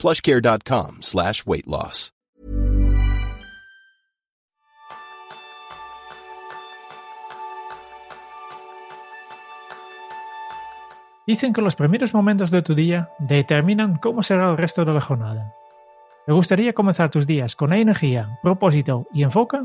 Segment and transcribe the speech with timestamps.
[0.00, 1.60] plushcare.com slash weight.
[11.26, 15.00] Dicen que los primeros momentos de tu día determinan cómo será el resto de la
[15.00, 15.54] jornada.
[16.26, 19.58] ¿Te gustaría comenzar tus días con energía, propósito y enfoque?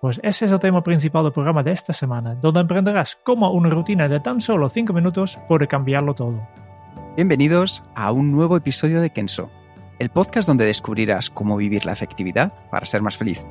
[0.00, 3.68] Pues ese es el tema principal del programa de esta semana, donde aprenderás cómo una
[3.68, 6.65] rutina de tan solo 5 minutos puede cambiarlo todo.
[7.16, 9.50] Bienvenidos a un nuevo episodio de Kenso,
[9.98, 13.46] el podcast donde descubrirás cómo vivir la efectividad para ser más feliz.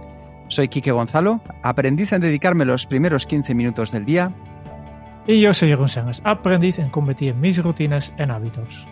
[0.49, 4.31] Soy Quique Gonzalo, aprendiz en dedicarme los primeros 15 minutos del día.
[5.25, 8.85] Y yo soy Jeroen Sánchez, aprendiz en convertir mis rutinas en hábitos.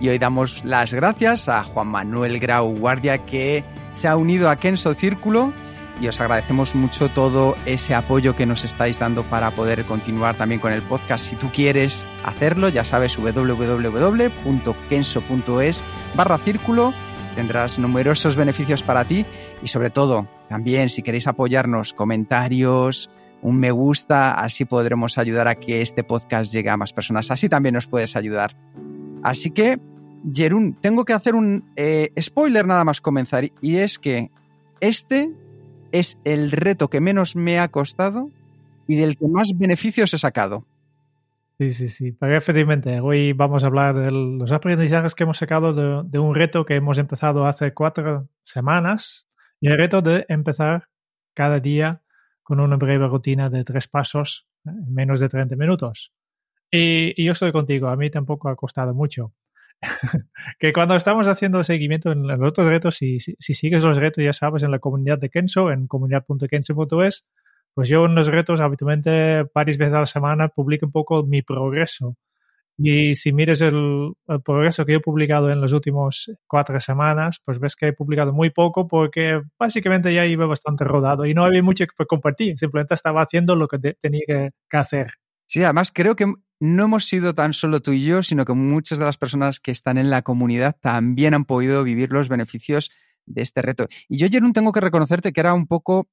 [0.00, 4.56] Y hoy damos las gracias a Juan Manuel Grau Guardia que se ha unido a
[4.56, 5.52] Kenso Círculo
[6.00, 10.60] y os agradecemos mucho todo ese apoyo que nos estáis dando para poder continuar también
[10.60, 11.26] con el podcast.
[11.26, 13.44] Si tú quieres hacerlo, ya sabes, www.kenso.es
[16.14, 16.92] barra círculo.
[17.34, 19.26] Tendrás numerosos beneficios para ti
[19.62, 23.10] y sobre todo, también si queréis apoyarnos, comentarios,
[23.42, 27.30] un me gusta, así podremos ayudar a que este podcast llegue a más personas.
[27.30, 28.56] Así también nos puedes ayudar.
[29.22, 29.78] Así que,
[30.32, 34.30] Jerún, tengo que hacer un eh, spoiler nada más comenzar, y es que
[34.80, 35.30] este
[35.92, 38.30] es el reto que menos me ha costado
[38.88, 40.66] y del que más beneficios he sacado.
[41.58, 42.16] Sí, sí, sí.
[42.20, 46.66] Efectivamente, hoy vamos a hablar de los aprendizajes que hemos sacado de, de, un reto
[46.66, 49.26] que hemos empezado hace cuatro semanas
[49.58, 50.88] y el reto de empezar
[51.34, 52.02] cada día
[52.42, 56.12] con una breve rutina de tres pasos en menos de 30 minutos.
[56.70, 59.32] Y, y, yo estoy contigo, a mí tampoco ha costado mucho.
[60.58, 64.24] que cuando estamos haciendo seguimiento en los otros retos, si, si, si, sigues los retos,
[64.24, 67.26] ya sabes, en la comunidad de Kenso, en comunidad.kenso.es,
[67.74, 71.42] pues yo en los retos habitualmente varias veces a la semana publico un poco mi
[71.42, 72.16] progreso.
[72.78, 77.58] Y si mires el, el, progreso que he publicado en las últimas cuatro semanas, pues
[77.58, 81.62] ves que he publicado muy poco porque básicamente ya iba bastante rodado y no había
[81.62, 82.58] mucho que compartir.
[82.58, 85.12] Simplemente estaba haciendo lo que te, tenía que, que hacer.
[85.46, 86.26] Sí, además creo que
[86.60, 89.70] no hemos sido tan solo tú y yo, sino que muchas de las personas que
[89.70, 92.90] están en la comunidad también han podido vivir los beneficios
[93.26, 93.86] de este reto.
[94.08, 96.08] Y yo, Jerón, tengo que reconocerte que era un poco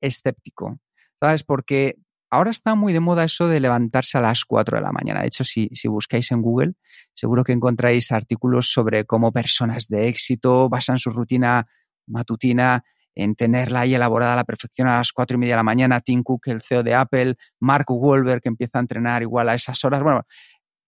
[0.00, 0.78] escéptico,
[1.20, 1.42] ¿sabes?
[1.44, 1.96] Porque
[2.30, 5.20] ahora está muy de moda eso de levantarse a las 4 de la mañana.
[5.20, 6.74] De hecho, si, si buscáis en Google,
[7.14, 11.66] seguro que encontráis artículos sobre cómo personas de éxito basan su rutina
[12.06, 12.84] matutina
[13.16, 16.00] en tenerla ahí elaborada a la perfección a las cuatro y media de la mañana,
[16.00, 19.82] Tim Cook, el CEO de Apple, Mark Wahlberg, que empieza a entrenar igual a esas
[19.84, 20.02] horas.
[20.02, 20.22] Bueno,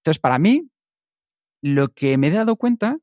[0.01, 0.71] entonces para mí,
[1.63, 2.99] lo que me he dado cuenta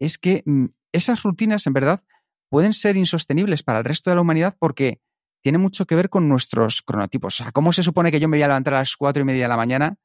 [0.00, 2.00] es que mm, esas rutinas, en verdad,
[2.48, 5.00] pueden ser insostenibles para el resto de la humanidad porque
[5.42, 7.34] tiene mucho que ver con nuestros cronotipos.
[7.40, 9.26] O sea, ¿cómo se supone que yo me voy a levantar a las cuatro y
[9.26, 9.96] media de la mañana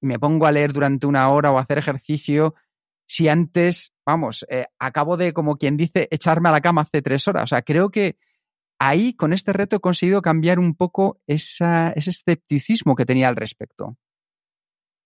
[0.00, 2.54] y me pongo a leer durante una hora o a hacer ejercicio
[3.06, 7.26] si antes, vamos, eh, acabo de, como quien dice, echarme a la cama hace tres
[7.28, 7.44] horas.
[7.44, 8.16] O sea, creo que
[8.78, 13.36] ahí con este reto he conseguido cambiar un poco esa, ese escepticismo que tenía al
[13.36, 13.96] respecto.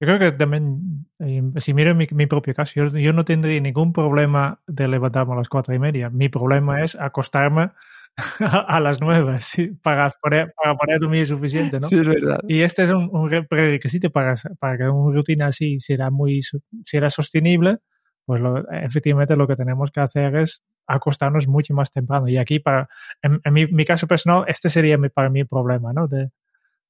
[0.01, 3.61] Yo creo que también, eh, si miro mi, mi propio caso, yo, yo, no tendría
[3.61, 6.09] ningún problema de levantarme a las cuatro y media.
[6.09, 7.73] Mi problema es acostarme
[8.39, 11.89] a las nueve sí, para, poner, para poner dormir suficiente, ¿no?
[11.89, 12.41] Sí, es verdad.
[12.47, 16.41] Y este es un, un prerequisito para, para que una rutina así será muy
[16.85, 17.79] será sostenible,
[18.29, 22.29] pues lo, efectivamente lo que tenemos que hacer es acostarnos mucho más temprano.
[22.29, 22.87] Y aquí, para,
[23.23, 26.07] en, en mi, mi, caso personal, este sería mi, para mí el problema, ¿no?
[26.07, 26.29] De,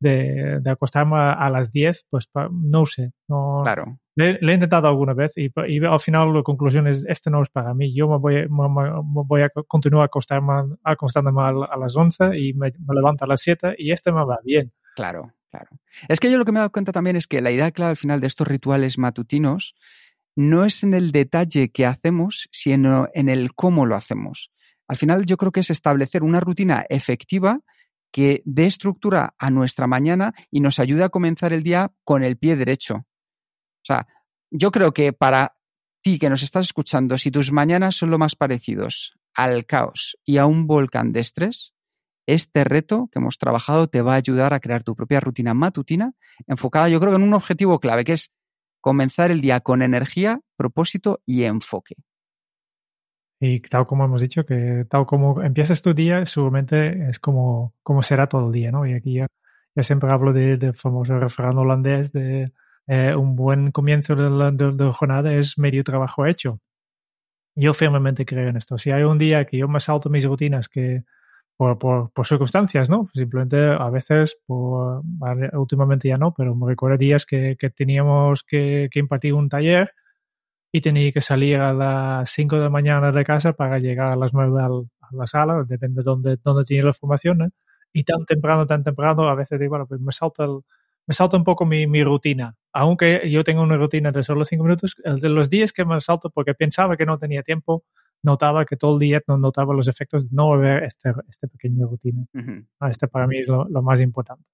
[0.00, 3.12] de, de acostarme a, a, las 10, pues no sé.
[3.28, 4.00] No, claro.
[4.16, 7.40] Le, le, he intentado alguna vez y, y, al final la conclusión es, este no
[7.40, 7.94] es para mí.
[7.94, 12.52] Yo me voy, me, me voy a continuar acostarme, acostándome a, a las 11 y
[12.54, 14.72] me, me, levanto a las 7 y este me va bien.
[14.96, 15.68] Claro, claro.
[16.08, 17.90] Es que yo lo que me he dado cuenta también es que la idea clave
[17.90, 19.76] al final de estos rituales matutinos
[20.38, 24.52] no es en el detalle que hacemos, sino en el cómo lo hacemos.
[24.86, 27.58] Al final yo creo que es establecer una rutina efectiva
[28.12, 32.38] que dé estructura a nuestra mañana y nos ayude a comenzar el día con el
[32.38, 32.94] pie derecho.
[32.98, 34.06] O sea,
[34.52, 35.56] yo creo que para
[36.02, 40.36] ti que nos estás escuchando, si tus mañanas son lo más parecidos al caos y
[40.36, 41.74] a un volcán de estrés,
[42.26, 46.12] este reto que hemos trabajado te va a ayudar a crear tu propia rutina matutina
[46.46, 48.30] enfocada, yo creo en un objetivo clave, que es
[48.80, 51.96] comenzar el día con energía, propósito y enfoque.
[53.40, 58.02] Y tal como hemos dicho, que tal como empiezas tu día, seguramente es como, como
[58.02, 58.84] será todo el día, ¿no?
[58.84, 59.28] Y aquí ya,
[59.76, 62.52] ya siempre hablo del de famoso refrán holandés de
[62.88, 66.60] eh, un buen comienzo de la, de la, jornada es medio trabajo hecho.
[67.54, 68.78] Yo firmemente creo en esto.
[68.78, 71.04] Si hay un día que yo me salto mis rutinas que
[71.58, 73.10] por, por, por circunstancias, ¿no?
[73.12, 75.02] Simplemente a veces, por,
[75.54, 79.92] últimamente ya no, pero me recuerdo días que, que teníamos que, que impartir un taller
[80.70, 84.16] y tenía que salir a las 5 de la mañana de casa para llegar a
[84.16, 87.42] las 9 al, a la sala, depende de dónde, dónde tiene la formación.
[87.42, 87.50] ¿eh?
[87.92, 90.60] Y tan temprano, tan temprano, a veces digo, bueno, pues me salta, el,
[91.08, 92.54] me salta un poco mi, mi, rutina.
[92.72, 96.00] Aunque yo tengo una rutina de solo 5 minutos, el de los días que me
[96.00, 97.82] salto porque pensaba que no tenía tiempo,
[98.22, 101.86] notaba que todo el día no notaba los efectos de no ver este, este pequeño
[101.86, 102.24] rutina.
[102.34, 102.90] Uh -huh.
[102.90, 104.48] Este para mí es lo, lo más importante.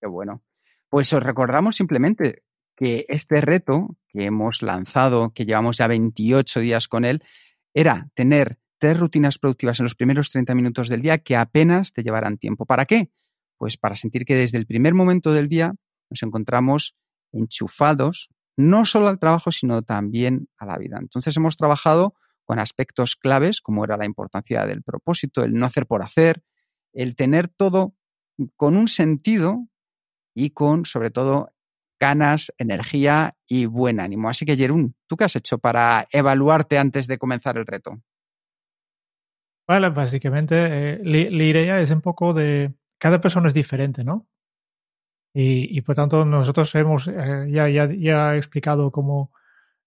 [0.00, 0.42] Qué bueno.
[0.88, 2.44] Pues os recordamos simplemente
[2.76, 7.22] que este reto que hemos lanzado, que llevamos ya 28 días con él,
[7.72, 12.02] era tener tres rutinas productivas en los primeros 30 minutos del día que apenas te
[12.02, 12.66] llevaran tiempo.
[12.66, 13.10] ¿Para qué?
[13.56, 15.74] Pues para sentir que desde el primer momento del día
[16.10, 16.96] nos encontramos
[17.32, 20.98] enchufados no solo al trabajo, sino también a la vida.
[21.00, 25.86] Entonces hemos trabajado con aspectos claves como era la importancia del propósito, el no hacer
[25.86, 26.42] por hacer,
[26.92, 27.94] el tener todo
[28.56, 29.68] con un sentido
[30.34, 31.50] y con, sobre todo,
[32.00, 34.28] ganas, energía y buen ánimo.
[34.28, 38.02] Así que, Jerún, ¿tú qué has hecho para evaluarte antes de comenzar el reto?
[39.66, 44.26] Vale, básicamente eh, la idea es un poco de cada persona es diferente, ¿no?
[45.36, 49.32] Y, por tanto nosotros hemos eh, ya, ya, ya he explicado cómo,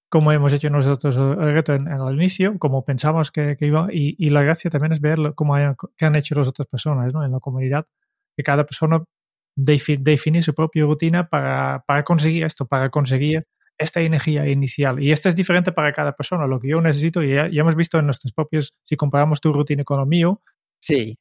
[0.09, 3.87] cómo hemos hecho nosotros el reto en, en el inicio, cómo pensamos que, que iba
[3.91, 5.67] y, y, la gracia también es ver cómo hay,
[5.97, 7.23] qué han hecho las otras personas ¿no?
[7.25, 7.87] en la comunidad,
[8.35, 9.03] que cada persona
[9.55, 13.43] definir su propia rutina para, para conseguir esto, para conseguir
[13.77, 15.01] esta energía inicial.
[15.01, 16.47] Y esto es diferente para cada persona.
[16.47, 19.51] Lo que yo necesito, y ya, ya hemos visto en nuestros propios, si comparamos tu
[19.53, 20.41] rutina con el mío,
[20.79, 21.17] sí.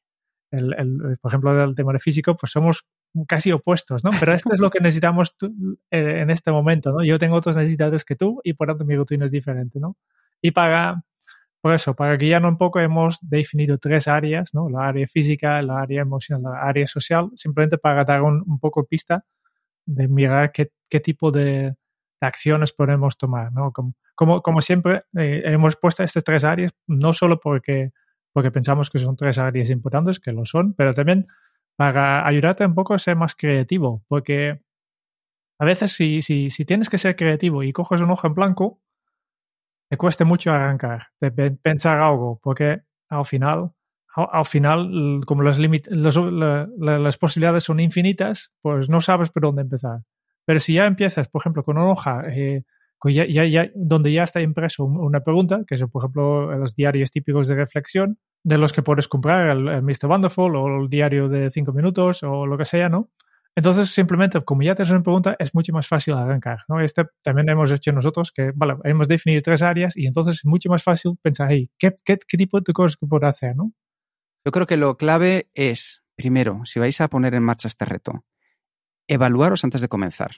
[0.51, 2.85] El, el, por ejemplo, el tema de físico, pues somos
[3.25, 4.11] casi opuestos, ¿no?
[4.19, 5.47] Pero esto es lo que necesitamos tú,
[5.91, 7.03] eh, en este momento, ¿no?
[7.03, 9.97] Yo tengo otras necesidades que tú y por tanto mi rutina es diferente, ¿no?
[10.41, 11.03] Y para,
[11.61, 14.69] por eso, para guiarnos un poco, hemos definido tres áreas, ¿no?
[14.69, 18.85] La área física, la área emocional, la área social, simplemente para dar un, un poco
[18.85, 19.25] pista
[19.85, 21.43] de mirar qué, qué tipo de,
[22.21, 23.71] de, acciones podemos tomar, ¿no?
[23.71, 27.91] Como, como, como siempre, eh, hemos puesto estas tres áreas, no solo porque,
[28.33, 31.27] porque pensamos que son tres áreas importantes, que lo son, pero también
[31.77, 34.59] para ayudarte un poco a ser más creativo, porque
[35.59, 38.81] a veces si, si, si tienes que ser creativo y coges un ojo en blanco,
[39.89, 43.71] me cuesta mucho arrancar, de pensar algo, porque al final,
[44.15, 49.29] al, final como las, limit, los, la, la, las posibilidades son infinitas, pues no sabes
[49.29, 50.01] por dónde empezar.
[50.45, 52.63] Pero si ya empiezas, por ejemplo, con una hoja eh,
[53.05, 57.11] ya, ya, ya, donde ya está impreso una pregunta, que son, por ejemplo, los diarios
[57.11, 60.07] típicos de reflexión, de los que puedes comprar, el, el Mr.
[60.07, 63.11] Wonderful o el diario de cinco minutos o lo que sea, ¿no?
[63.57, 66.59] Entonces, simplemente, como ya tienes una pregunta, es mucho más fácil arrancar.
[66.69, 66.79] ¿no?
[66.79, 70.69] Este también hemos hecho nosotros, que vale, hemos definido tres áreas y entonces es mucho
[70.69, 73.55] más fácil pensar, hey, ¿qué, qué, qué tipo de cosas que puedo hacer?
[73.55, 73.73] ¿no?
[74.45, 78.23] Yo creo que lo clave es, primero, si vais a poner en marcha este reto,
[79.07, 80.37] evaluaros antes de comenzar.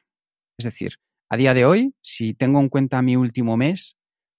[0.57, 0.95] Es decir,
[1.29, 3.97] a día de hoy, si tengo en cuenta mi último mes,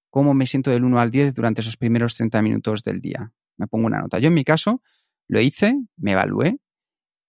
[0.09, 3.33] cómo me siento del 1 al 10 durante esos primeros 30 minutos del día.
[3.61, 4.19] Me pongo una nota.
[4.19, 4.83] Yo en mi caso
[5.29, 6.57] lo hice, me evalué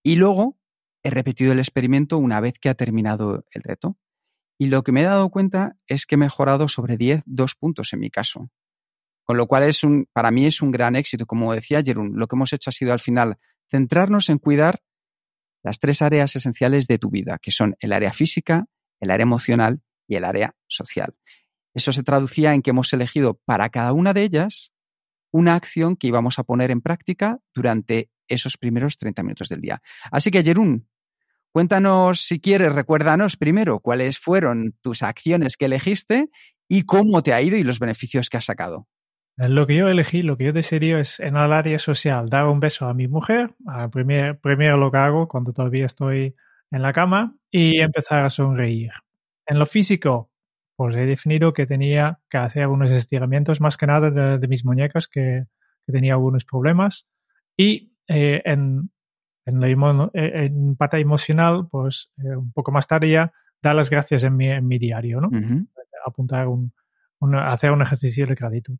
[0.01, 0.57] y luego
[1.03, 3.97] he repetido el experimento una vez que ha terminado el reto.
[4.57, 7.91] Y lo que me he dado cuenta es que he mejorado sobre 10, dos puntos
[7.91, 8.49] en mi caso.
[9.23, 11.25] Con lo cual es un, para mí es un gran éxito.
[11.25, 13.37] Como decía Jerún, lo que hemos hecho ha sido al final
[13.69, 14.81] centrarnos en cuidar
[15.63, 18.67] las tres áreas esenciales de tu vida, que son el área física,
[18.99, 21.13] el área emocional y el área social.
[21.73, 24.71] Eso se traducía en que hemos elegido para cada una de ellas
[25.31, 29.81] una acción que íbamos a poner en práctica durante esos primeros 30 minutos del día.
[30.11, 30.87] Así que, Jerún,
[31.51, 36.29] cuéntanos, si quieres, recuérdanos primero cuáles fueron tus acciones que elegiste
[36.67, 38.87] y cómo te ha ido y los beneficios que has sacado.
[39.37, 42.59] Lo que yo elegí, lo que yo decidí es en el área social dar un
[42.59, 46.35] beso a mi mujer, a primer, primero lo que hago cuando todavía estoy
[46.69, 48.91] en la cama y empezar a sonreír.
[49.45, 50.30] En lo físico,
[50.81, 54.65] pues he definido que tenía que hacer algunos estiramientos, más que nada de, de mis
[54.65, 55.45] muñecas, que,
[55.85, 57.07] que, tenía algunos problemas.
[57.55, 58.89] Y eh, en,
[59.45, 64.23] en, la, en, parte emocional, pues eh, un poco más tarde ya, dar las gracias
[64.23, 65.27] en mi, en mi diario, ¿no?
[65.27, 65.67] Uh -huh.
[66.03, 66.73] Apuntar un,
[67.19, 68.79] un, hacer un ejercicio de gratitud.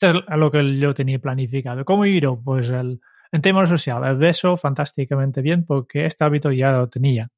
[0.00, 1.84] Eso es lo que yo tenía planificado.
[1.84, 2.26] ¿Cómo ir?
[2.42, 7.28] Pues el, en tema social, el beso fantásticamente bien porque este hábito ya lo tenía.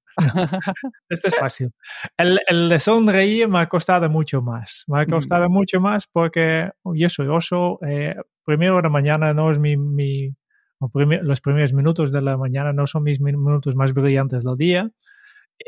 [1.09, 1.73] Este es fácil.
[2.17, 4.85] El, el, de sonreír me ha costado mucho más.
[4.87, 7.79] Me ha costado mucho más porque yo soy oso.
[7.87, 8.15] Eh,
[8.45, 9.77] primero de la mañana no es mi...
[9.77, 10.35] mi
[10.81, 14.91] los primeros minutos de la mañana no son mis minutos más brillantes del día.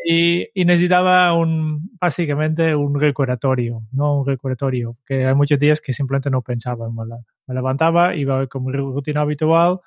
[0.04, 5.92] Y, y, necesitaba un, básicamente un recordatorio, no un recordatorio, que hay muchos días que
[5.92, 6.90] simplemente no pensaba.
[6.90, 7.04] Me,
[7.46, 9.80] me levantaba, iba como rutina habitual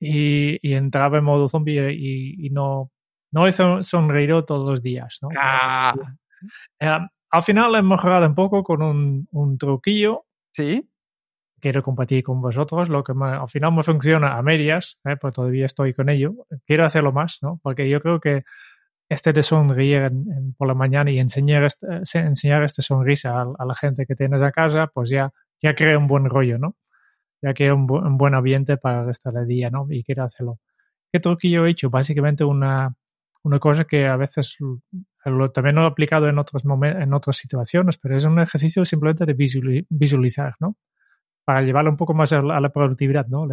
[0.00, 2.90] y, y, entraba en modo zombie y, y no,
[3.34, 5.18] no he sonreído todos los días.
[5.20, 5.28] ¿no?
[5.36, 5.94] Ah.
[6.78, 6.98] Eh,
[7.30, 10.24] al final he mejorado un poco con un, un truquillo.
[10.52, 10.88] Sí.
[11.60, 15.16] Quiero compartir con vosotros lo que me, al final me funciona a medias, ¿eh?
[15.20, 16.46] pero todavía estoy con ello.
[16.64, 17.58] Quiero hacerlo más, ¿no?
[17.60, 18.44] Porque yo creo que
[19.08, 21.88] este de sonreír en, en, por la mañana y enseñar, este,
[22.20, 25.98] enseñar esta sonrisa a, a, la gente que tienes a casa, pues ya, ya crea
[25.98, 26.76] un buen rollo, ¿no?
[27.42, 29.86] Ya crea un, bu un buen ambiente para el resto del día, ¿no?
[29.90, 30.60] Y quiero hacerlo.
[31.12, 31.90] ¿Qué truquillo he hecho?
[31.90, 32.94] Básicamente una,
[33.44, 34.56] una cosa que a veces
[35.52, 39.84] también lo he aplicado en, otros en otras situaciones, pero es un ejercicio simplemente de
[39.88, 40.76] visualizar, ¿no?
[41.44, 43.46] Para llevarlo un poco más a la, productividad, ¿no?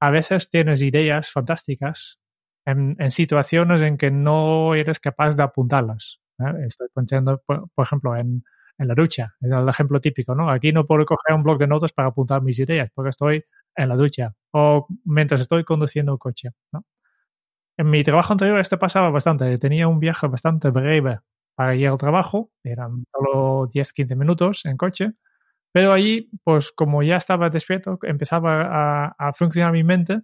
[0.00, 2.18] A veces tienes ideas fantásticas
[2.66, 6.20] en, situaciones en que no eres capaz de apuntarlas.
[6.40, 6.66] ¿eh?
[6.66, 8.42] Estoy pensando, por, por ejemplo, en,
[8.78, 10.50] en, la ducha, es el ejemplo típico, ¿no?
[10.50, 13.44] Aquí no puedo coger un blog de notas para apuntar mis ideas porque estoy
[13.76, 16.84] en la ducha o mientras estoy conduciendo un coche, ¿no?
[17.76, 19.58] En mi trabajo anterior esto pasaba bastante.
[19.58, 21.20] Tenía un viaje bastante breve
[21.54, 22.50] para ir al trabajo.
[22.62, 25.12] Eran solo 10-15 minutos en coche.
[25.72, 30.20] Pero allí, pues como ya estaba despierto, empezaba a, a, funcionar mi mente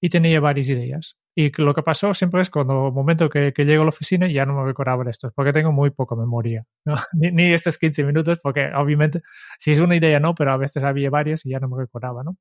[0.00, 1.18] y tenía varias ideas.
[1.34, 4.26] Y lo que pasó siempre es cuando el momento que, que llego a la oficina
[4.26, 6.64] ya no me recordaba de esto, porque tengo muy poca memoria.
[6.86, 6.96] ¿no?
[7.12, 9.20] Ni, ni, estos 15 minutos, porque obviamente
[9.58, 12.22] si es una idea no, pero a veces había varias y ya no me recordaba.
[12.24, 12.38] ¿no?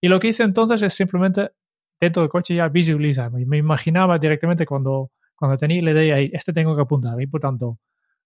[0.00, 1.50] Y lo que hice entonces es simplemente
[2.02, 3.30] dentro del coche ya visualiza.
[3.30, 7.20] Me imaginaba directamente cuando, cuando tenía la idea este tengo que apuntar.
[7.22, 7.78] Y por tanto,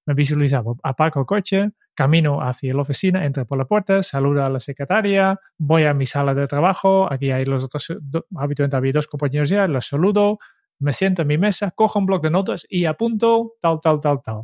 [0.07, 4.49] me visualizaba, aparco el coche, camino hacia la oficina, entro por la puerta, saludo a
[4.49, 7.89] la secretaria, voy a mi sala de trabajo, aquí hay los otros,
[8.37, 10.39] habitualmente había dos compañeros ya, los saludo,
[10.79, 14.23] me siento en mi mesa, cojo un bloc de notas y apunto tal, tal, tal,
[14.23, 14.43] tal.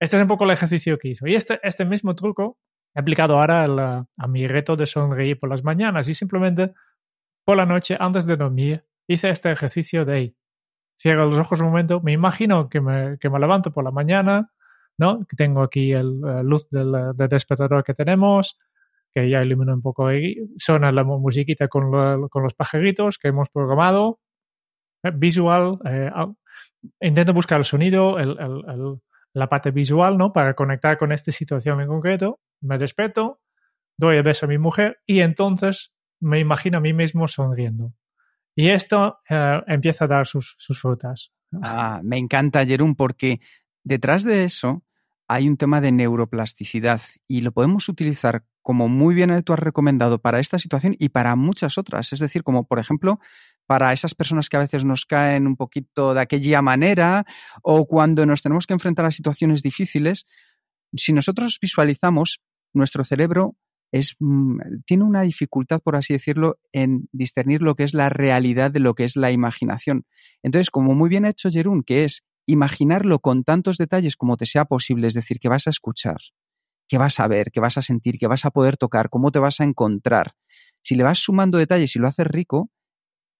[0.00, 1.26] Este es un poco el ejercicio que hizo.
[1.26, 2.56] Y este, este mismo truco
[2.94, 6.72] he aplicado ahora la, a mi reto de sonreír por las mañanas y simplemente
[7.48, 10.36] por la noche, antes de dormir, hice este ejercicio de ahí.
[11.00, 14.52] Cierro los ojos un momento, me imagino que me, que me levanto por la mañana,
[14.98, 15.20] ¿no?
[15.26, 18.58] Que tengo aquí la luz del, despertador que tenemos,
[19.14, 20.36] que ya ilumina un poco ahí.
[20.58, 24.20] Suena la musiquita con, lo, con los pajaritos que hemos programado.
[25.02, 25.78] Eh, visual.
[25.86, 26.10] Eh,
[27.00, 28.18] intento buscar el sonido,
[29.32, 30.34] la parte visual, ¿no?
[30.34, 32.40] Para conectar con esta situación en concreto.
[32.60, 33.40] Me despierto,
[33.96, 37.94] doy el beso a mi mujer y entonces me imagino a mí mismo sonriendo.
[38.54, 41.32] Y esto eh, empieza a dar sus, sus frutas.
[41.62, 43.40] Ah, me encanta, Jerón, porque
[43.84, 44.84] detrás de eso
[45.28, 50.20] hay un tema de neuroplasticidad y lo podemos utilizar como muy bien tú has recomendado
[50.20, 52.12] para esta situación y para muchas otras.
[52.12, 53.20] Es decir, como por ejemplo
[53.66, 57.26] para esas personas que a veces nos caen un poquito de aquella manera
[57.62, 60.26] o cuando nos tenemos que enfrentar a situaciones difíciles,
[60.94, 62.40] si nosotros visualizamos,
[62.72, 63.56] nuestro cerebro
[63.92, 68.70] es, mm, tiene una dificultad, por así decirlo, en discernir lo que es la realidad
[68.70, 70.04] de lo que es la imaginación.
[70.42, 74.46] Entonces, como muy bien ha hecho Jerún, que es imaginarlo con tantos detalles como te
[74.46, 76.16] sea posible, es decir, que vas a escuchar,
[76.88, 79.38] que vas a ver, que vas a sentir, que vas a poder tocar, cómo te
[79.38, 80.32] vas a encontrar.
[80.82, 82.70] Si le vas sumando detalles y lo haces rico,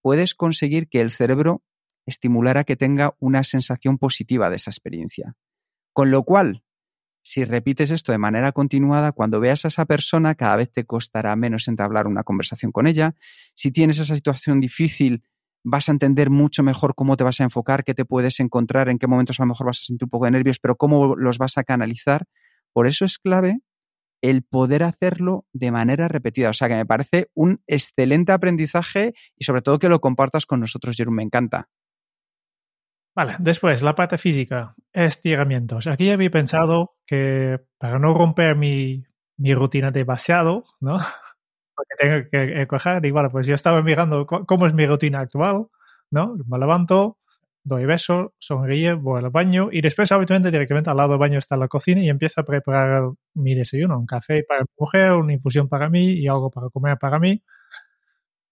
[0.02, 1.62] puedes conseguir que el cerebro
[2.06, 5.36] estimulara que tenga una sensación positiva de esa experiencia.
[5.92, 6.62] Con lo cual,
[7.28, 11.36] si repites esto de manera continuada, cuando veas a esa persona, cada vez te costará
[11.36, 13.16] menos entablar una conversación con ella.
[13.54, 15.22] Si tienes esa situación difícil,
[15.62, 18.98] vas a entender mucho mejor cómo te vas a enfocar, qué te puedes encontrar, en
[18.98, 21.36] qué momentos a lo mejor vas a sentir un poco de nervios, pero cómo los
[21.36, 22.24] vas a canalizar.
[22.72, 23.60] Por eso es clave
[24.22, 26.48] el poder hacerlo de manera repetida.
[26.48, 30.60] O sea que me parece un excelente aprendizaje y sobre todo que lo compartas con
[30.60, 31.16] nosotros, Jerome.
[31.16, 31.68] Me encanta.
[33.18, 35.88] Vale, después la parte física, estiramientos.
[35.88, 39.02] Aquí había pensado que para no romper mi,
[39.36, 40.98] mi rutina de vaciado, ¿no?
[41.74, 45.66] Porque tengo que coger, y vale, pues yo estaba mirando cómo es mi rutina actual,
[46.12, 46.36] ¿no?
[46.46, 47.18] Me levanto,
[47.64, 51.56] doy beso, sonríe, voy al baño y después habitualmente directamente al lado del baño está
[51.56, 53.02] la cocina y empiezo a preparar
[53.34, 56.96] mi desayuno, un café para mi mujer, una infusión para mí y algo para comer
[56.98, 57.42] para mí.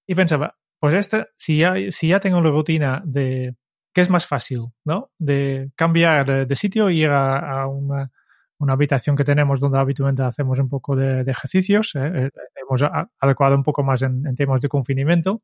[0.09, 3.55] Y pensaba, pues este, si ya, si ya tengo la rutina de
[3.97, 4.67] ¿qué es más fácil?
[4.85, 5.11] ¿no?
[5.19, 8.11] De cambiar de, de sitio y ir a, a una,
[8.59, 12.29] una, habitación que tenemos donde habitualmente hacemos un poco de, de ejercicios, ¿eh?
[12.55, 12.83] hemos
[13.19, 15.41] adecuado un poco más en, en, temas de confinamiento,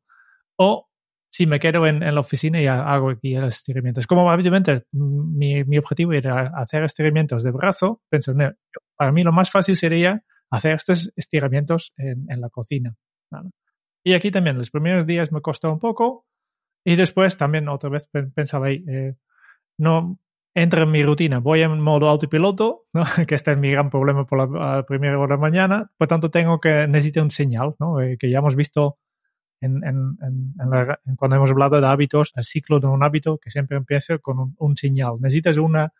[0.55, 0.87] o
[1.31, 4.05] si me quedo en, la oficina y hago aquí los estiramientos.
[4.05, 8.33] Como obviamente mi, mi objetivo era hacer estiramientos de brazo, pensé,
[8.95, 12.93] para mí lo más fácil sería hacer estos estiramientos en, en la cocina.
[14.03, 16.27] Y aquí también, los primeros días me costó un poco
[16.83, 19.15] y después también otra vez pensaba, eh,
[19.77, 20.19] no
[20.53, 23.03] entro en mi rutina, voy en modo autopiloto, ¿no?
[23.27, 26.29] que este es mi gran problema por la, primera hora de la mañana, por tanto
[26.29, 28.01] tengo que, necesito un señal, ¿no?
[28.01, 28.97] Eh, que ya hemos visto
[31.17, 34.77] cuando hemos hablado de hábitos, el ciclo de un hábito que siempre empieza con un,
[34.77, 35.13] señal.
[35.21, 35.93] Necesitas una,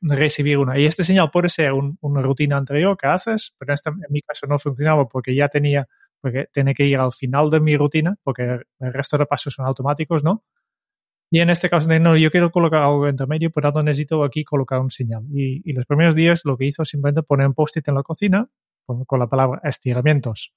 [0.00, 0.78] recibir una.
[0.78, 4.46] Y este señal puede ser una rutina anterior que haces, pero este, en mi caso
[4.46, 5.86] no funcionaba porque ya tenía,
[6.22, 9.66] porque tenía que ir al final de mi rutina, porque el resto de pasos son
[9.66, 10.44] automáticos, ¿no?
[11.30, 14.80] Y en este caso, no, yo quiero colocar algo intermedio, por tanto necesito aquí colocar
[14.80, 15.24] un señal.
[15.32, 18.48] Y, y los primeros días lo que hizo simplemente poner un post-it en la cocina
[18.84, 20.54] con la palabra estiramientos.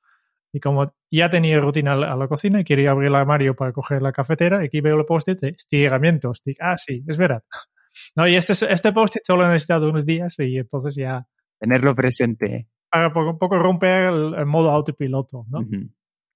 [0.52, 4.02] Y como ya tenía rutina a la cocina y quería abrir el armario para coger
[4.02, 6.44] la cafetera, aquí veo el post-it de estiramientos.
[6.60, 7.44] ah, sí, es verdad.
[8.14, 11.26] No, y este, este post-it solo he necesitado unos días y entonces ya...
[11.58, 12.68] Tenerlo presente.
[12.96, 15.66] Para un poco romper el, modo autopiloto, ¿no?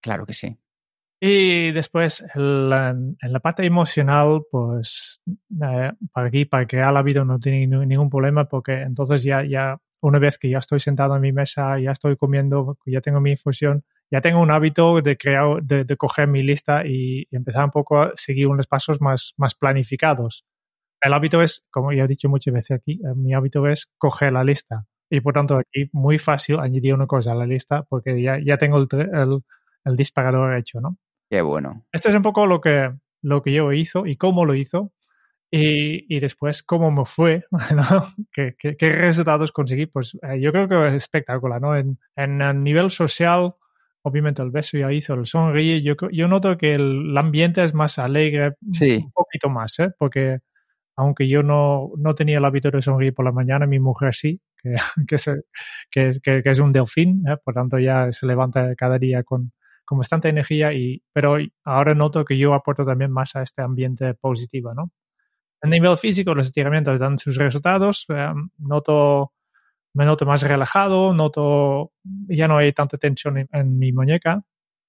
[0.01, 0.58] Claro que sí.
[1.22, 7.39] Y después, en la, parte emocional, pues eh, para aquí, para crear la vida no
[7.39, 11.34] tiene ningún problema porque entonces ya, ya, una vez que ya estoy sentado en mi
[11.34, 15.84] mesa, ya estoy comiendo, ya tengo mi infusión, ya tengo un hábito de crear, de,
[15.84, 20.46] de coger mi lista y, empezar un poco a seguir unos pasos más, más planificados.
[21.01, 24.34] El hábito es, como ya he dicho muchas veces aquí, eh, mi hábito es coger
[24.34, 24.86] la lista.
[25.10, 28.58] Y por tanto, aquí muy fácil añadir una cosa a la lista porque ya, ya
[28.58, 29.42] tengo el, el,
[29.86, 30.98] el disparador hecho, ¿no?
[31.30, 31.86] Qué bueno.
[31.92, 34.92] Este es un poco lo que, lo que yo hizo y cómo lo hizo.
[35.51, 38.06] Y, y después cómo me fue, ¿no?
[38.32, 39.88] ¿Qué, qué, resultados conseguí?
[39.88, 41.75] Pues eh, yo creo que es espectacular, ¿no?
[41.75, 43.56] En, en el nivel social,
[44.04, 45.82] obviamente el beso ya hizo el sonríe.
[45.82, 49.89] Yo, yo noto que el, ambiente es más alegre, un poquito más, ¿eh?
[49.98, 50.39] Porque
[50.96, 54.42] aunque yo no, no tenía el hábito de sonreír por la mañana, mi mujer sí,
[54.62, 54.75] que,
[55.08, 55.44] que, se,
[55.89, 57.38] que, que, es un delfín, ¿eh?
[57.44, 59.51] por tanto ya se levanta cada día con,
[59.86, 64.13] con bastante energía, y, pero ahora noto que yo aporto también más a este ambiente
[64.13, 64.91] positivo, ¿no?
[65.62, 68.06] A nivel físico, los estiramientos dan sus resultados.
[68.10, 69.34] Eh, noto,
[69.93, 71.91] me noto más relajado, noto,
[72.28, 74.41] ya no hay tanta tensión en, mi muñeca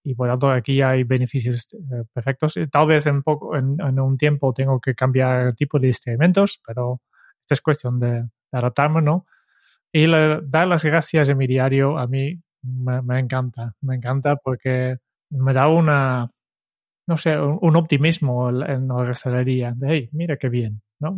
[0.05, 2.55] y por tanto aquí hay beneficios eh, perfectos.
[2.71, 7.01] Tal vez en, poco, en, un tiempo tengo que cambiar el tipo de estiramientos, pero
[7.41, 9.27] esta es cuestión de, adaptarme, ¿no?
[9.93, 14.99] Y dar las gracias en mi diario a mí me, encanta, me encanta porque
[15.31, 16.31] me da una,
[17.07, 19.73] no sé, un, optimismo en la restaurería.
[19.75, 21.17] De, hey, mira qué bien, ¿no?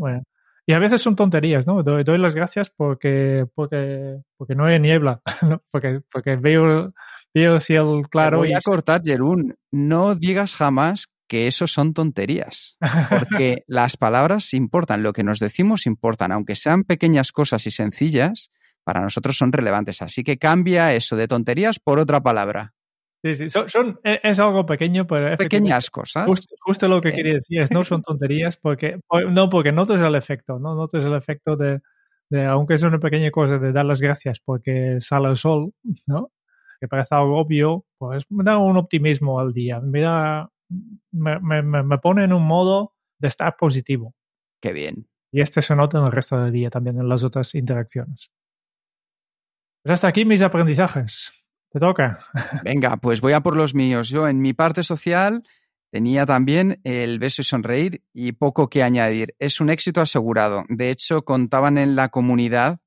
[0.64, 1.82] y a veces son tonterías, ¿no?
[1.82, 5.20] Doy, doy, las gracias porque, porque, porque no hay niebla,
[5.72, 6.94] porque, porque veo,
[7.34, 8.38] veo el cielo claro.
[8.38, 9.56] voy a cortar, Jerún.
[9.72, 12.76] No digas jamás que eso son tonterías,
[13.08, 18.50] porque las palabras importan, lo que nos decimos importan, aunque sean pequeñas cosas y sencillas,
[18.84, 20.02] para nosotros son relevantes.
[20.02, 22.74] Así que cambia eso de tonterías por otra palabra.
[23.24, 25.36] Sí, sí, son, e, es algo pequeño, pero...
[25.36, 26.26] Pequeñas cosas.
[26.26, 27.12] Justo, lo que eh.
[27.12, 28.98] quería decir es, no son tonterías, porque
[29.30, 30.74] no porque notas el efecto, ¿no?
[30.74, 31.80] Notas el efecto de,
[32.30, 35.72] de, aunque es una pequeña cosa, de dar las gracias porque sale el sol,
[36.06, 36.32] ¿no?
[36.80, 40.50] Que parece algo obvio, pues me da un optimismo al día, me, da,
[41.12, 44.16] me, me, me pone en un modo de estar positivo.
[44.60, 45.06] Qué bien.
[45.30, 48.32] Y este se nota en el resto del día también, en las otras interacciones.
[49.82, 51.32] Pues hasta aquí mis aprendizajes.
[51.70, 52.20] Te toca.
[52.64, 54.08] Venga, pues voy a por los míos.
[54.10, 55.42] Yo en mi parte social
[55.90, 59.34] tenía también el beso y sonreír y poco que añadir.
[59.38, 60.64] Es un éxito asegurado.
[60.68, 62.78] De hecho, contaban en la comunidad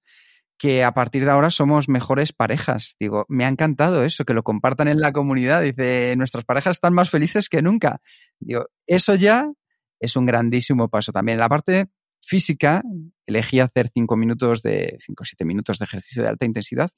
[0.58, 2.95] que a partir de ahora somos mejores parejas.
[2.97, 5.63] Digo, me ha encantado eso, que lo compartan en la comunidad.
[5.63, 7.99] Dice, nuestras parejas están más felices que nunca.
[8.39, 9.51] Digo, eso ya
[9.99, 11.12] es un grandísimo paso.
[11.12, 11.88] También en la parte
[12.25, 12.81] física,
[13.25, 16.91] elegí hacer 5 minutos de 5 o 7 minutos de ejercicio de alta intensidad.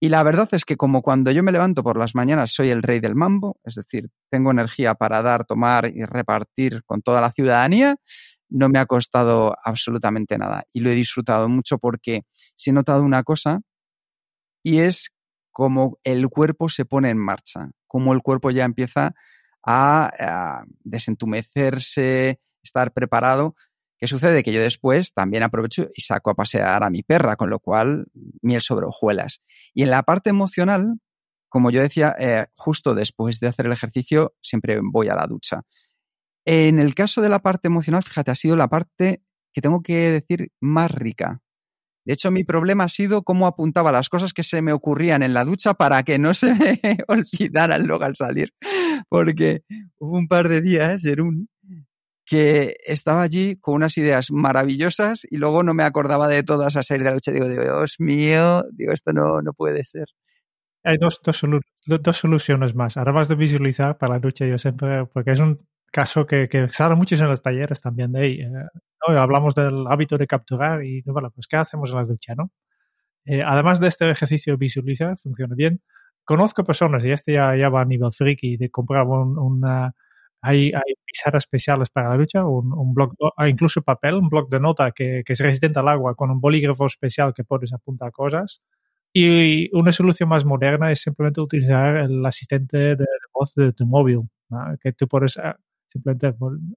[0.00, 2.82] Y la verdad es que como cuando yo me levanto por las mañanas soy el
[2.82, 7.32] rey del mambo, es decir, tengo energía para dar, tomar y repartir con toda la
[7.32, 7.96] ciudadanía,
[8.48, 10.64] no me ha costado absolutamente nada.
[10.72, 12.22] Y lo he disfrutado mucho porque
[12.56, 13.60] si he notado una cosa
[14.62, 15.10] y es
[15.50, 19.14] como el cuerpo se pone en marcha, como el cuerpo ya empieza
[19.66, 23.56] a, a desentumecerse, estar preparado
[23.98, 24.44] ¿Qué sucede?
[24.44, 28.06] Que yo después también aprovecho y saco a pasear a mi perra, con lo cual
[28.42, 29.42] miel sobre hojuelas.
[29.74, 31.00] Y en la parte emocional,
[31.48, 35.62] como yo decía, eh, justo después de hacer el ejercicio, siempre voy a la ducha.
[36.44, 40.12] En el caso de la parte emocional, fíjate, ha sido la parte que tengo que
[40.12, 41.42] decir más rica.
[42.04, 45.34] De hecho, mi problema ha sido cómo apuntaba las cosas que se me ocurrían en
[45.34, 48.54] la ducha para que no se me olvidaran luego al salir.
[49.10, 49.62] Porque
[49.98, 51.48] hubo un par de días, Jerún,
[52.28, 56.82] que estaba allí con unas ideas maravillosas y luego no me acordaba de todas a
[56.82, 57.32] salir de la ducha.
[57.32, 60.04] Digo, Dios mío, digo, esto no, no puede ser.
[60.84, 61.40] Hay dos, dos,
[61.86, 62.98] dos soluciones más.
[62.98, 65.56] Además de visualizar para la ducha, yo siempre, porque es un
[65.90, 68.40] caso que, que sale mucho en los talleres también de ahí.
[68.40, 72.52] Eh, hablamos del hábito de capturar y, bueno, pues ¿qué hacemos en la ducha, no?
[73.24, 75.80] Eh, además de este ejercicio visualizar, funciona bien.
[76.24, 79.94] Conozco personas, y este ya, ya va a nivel friki, de comprar un, una...
[80.40, 83.12] Hay, hay pizarras especiales para la ducha, un, un blog,
[83.46, 86.86] incluso papel, un blog de nota que, que, es resistente al agua con un bolígrafo
[86.86, 88.62] especial que puedes apuntar cosas.
[89.12, 94.20] Y una solución más moderna es simplemente utilizar el asistente de, voz de tu móvil,
[94.80, 96.34] que tú puedes ah, simplemente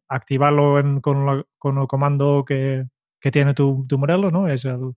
[0.08, 2.86] activarlo con, con, el comando que,
[3.20, 4.48] que tiene tu, tu, modelo, ¿no?
[4.48, 4.94] Es el,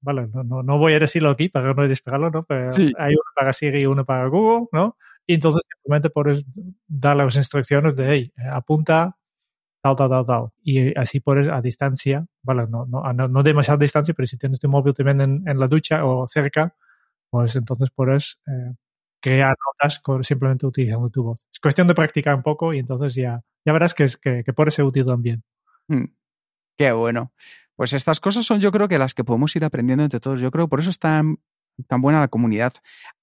[0.00, 2.44] vale, no, no, voy a decirlo aquí para no despegarlo, ¿no?
[2.44, 4.96] Pero hay uno para Siri y uno para Google, ¿no?
[5.28, 6.42] Y entonces simplemente puedes
[6.86, 9.14] darle las instrucciones de, hey, apunta
[9.82, 10.48] tal, tal, tal, tal.
[10.62, 14.70] Y así puedes a distancia, vale, no, no, no, demasiada distancia, pero si tienes tu
[14.70, 16.74] móvil también en, en la ducha o cerca,
[17.28, 18.74] pues entonces puedes eh,
[19.20, 21.46] crear notas simplemente utilizando tu voz.
[21.52, 24.54] Es cuestión de practicar un poco y entonces ya, ya verás que, es, que, que
[24.54, 25.44] puede ser útil también.
[25.88, 26.06] Mm,
[26.78, 27.34] qué bueno.
[27.76, 30.40] Pues estas cosas son yo creo que las que podemos ir aprendiendo entre todos.
[30.40, 31.36] Yo creo por eso es tan,
[31.86, 32.72] tan buena la comunidad.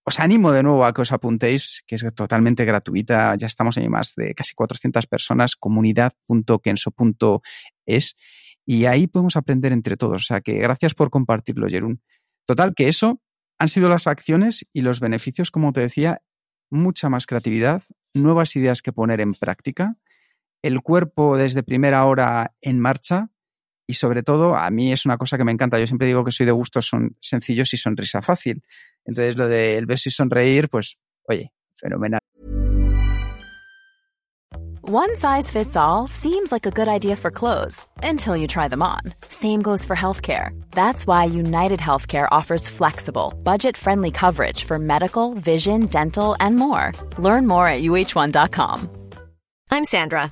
[0.03, 3.35] Os animo de nuevo a que os apuntéis, que es totalmente gratuita.
[3.35, 8.15] Ya estamos en más de casi 400 personas, comunidad.kenso.es.
[8.67, 10.21] Y ahí podemos aprender entre todos.
[10.21, 12.01] O sea que gracias por compartirlo, Jerún.
[12.45, 13.19] Total, que eso
[13.57, 16.21] han sido las acciones y los beneficios, como te decía,
[16.69, 19.97] mucha más creatividad, nuevas ideas que poner en práctica,
[20.61, 23.29] el cuerpo desde primera hora en marcha
[23.87, 25.79] y sobre todo, a mí es una cosa que me encanta.
[25.79, 28.63] Yo siempre digo que soy de gustos son sencillos y sonrisa fácil.
[29.05, 32.19] Entonces, lo del beso y sonreír, pues, oye, fenomenal.
[34.87, 38.83] One size fits all seems like a good idea for clothes until you try them
[38.83, 39.01] on.
[39.29, 40.51] Same goes for healthcare.
[40.71, 46.91] That's why United Healthcare offers flexible, budget friendly coverage for medical, vision, dental, and more.
[47.17, 48.89] Learn more at uh1.com.
[49.71, 50.31] I'm Sandra,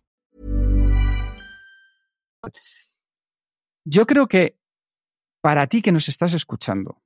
[3.85, 4.59] Yo creo que
[5.41, 7.01] para ti que nos estás escuchando,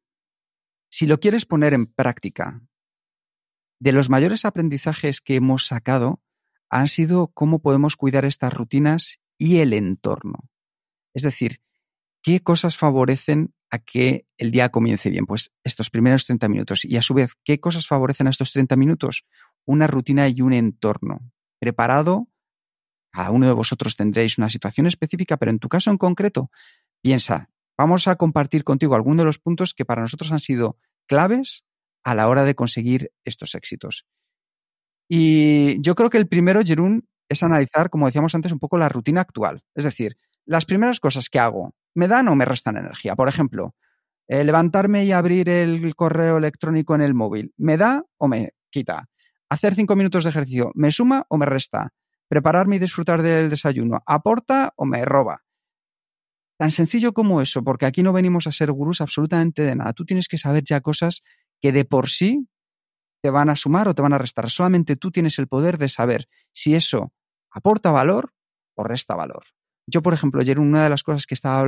[0.90, 2.62] si lo quieres poner en práctica,
[3.80, 6.22] de los mayores aprendizajes que hemos sacado
[6.70, 10.50] han sido cómo podemos cuidar estas rutinas y el entorno.
[11.14, 11.62] Es decir,
[12.22, 15.26] ¿qué cosas favorecen a que el día comience bien?
[15.26, 16.86] Pues estos primeros 30 minutos.
[16.86, 19.26] Y a su vez, ¿qué cosas favorecen a estos 30 minutos?
[19.66, 21.20] Una rutina y un entorno
[21.60, 22.28] preparado.
[23.16, 26.52] Cada uno de vosotros tendréis una situación específica, pero en tu caso en concreto,
[27.02, 31.64] piensa, vamos a compartir contigo algunos de los puntos que para nosotros han sido claves
[32.04, 34.06] a la hora de conseguir estos éxitos.
[35.08, 38.90] Y yo creo que el primero, Jerún, es analizar, como decíamos antes, un poco la
[38.90, 39.64] rutina actual.
[39.76, 43.16] Es decir, las primeras cosas que hago, ¿me dan o me restan energía?
[43.16, 43.76] Por ejemplo,
[44.28, 49.08] eh, levantarme y abrir el correo electrónico en el móvil, ¿me da o me quita?
[49.50, 51.94] Hacer cinco minutos de ejercicio, ¿me suma o me resta?
[52.28, 55.44] Prepararme y disfrutar del desayuno, ¿aporta o me roba?
[56.58, 59.94] Tan sencillo como eso, porque aquí no venimos a ser gurús absolutamente de nada.
[59.94, 61.22] Tú tienes que saber ya cosas
[61.62, 62.48] que de por sí
[63.22, 64.50] te van a sumar o te van a restar.
[64.50, 67.12] Solamente tú tienes el poder de saber si eso
[67.52, 68.34] aporta valor
[68.76, 69.44] o resta valor.
[69.88, 71.68] Yo, por ejemplo, ayer una de las cosas que estaba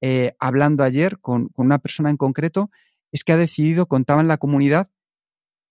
[0.00, 2.70] eh, hablando ayer con, con una persona en concreto
[3.12, 4.90] es que ha decidido, contaba en la comunidad,